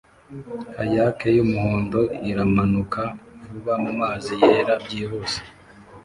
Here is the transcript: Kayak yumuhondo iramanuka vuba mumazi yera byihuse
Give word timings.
Kayak 0.73 1.19
yumuhondo 1.37 1.99
iramanuka 2.29 3.01
vuba 3.49 3.73
mumazi 3.83 4.33
yera 4.45 4.73
byihuse 4.83 5.39